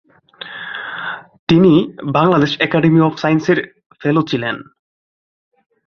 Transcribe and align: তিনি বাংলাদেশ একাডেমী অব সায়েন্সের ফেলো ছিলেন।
তিনি 1.49 1.73
বাংলাদেশ 2.13 2.51
একাডেমী 2.59 2.99
অব 3.01 3.13
সায়েন্সের 3.17 3.59
ফেলো 4.01 4.21
ছিলেন। 4.21 4.55